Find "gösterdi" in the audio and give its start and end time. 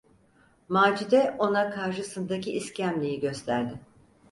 3.19-3.79